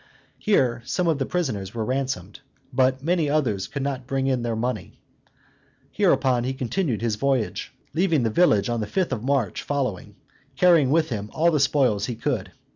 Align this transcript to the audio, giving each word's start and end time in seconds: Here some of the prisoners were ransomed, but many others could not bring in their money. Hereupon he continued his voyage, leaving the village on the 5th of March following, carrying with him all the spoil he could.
Here 0.39 0.81
some 0.83 1.07
of 1.07 1.19
the 1.19 1.27
prisoners 1.27 1.75
were 1.75 1.85
ransomed, 1.85 2.39
but 2.73 3.03
many 3.03 3.29
others 3.29 3.67
could 3.67 3.83
not 3.83 4.07
bring 4.07 4.25
in 4.25 4.41
their 4.41 4.55
money. 4.55 4.99
Hereupon 5.91 6.43
he 6.43 6.55
continued 6.55 7.03
his 7.03 7.17
voyage, 7.17 7.71
leaving 7.93 8.23
the 8.23 8.31
village 8.31 8.67
on 8.67 8.79
the 8.79 8.87
5th 8.87 9.11
of 9.11 9.21
March 9.23 9.61
following, 9.61 10.15
carrying 10.55 10.89
with 10.89 11.09
him 11.09 11.29
all 11.35 11.51
the 11.51 11.59
spoil 11.59 11.99
he 11.99 12.15
could. 12.15 12.51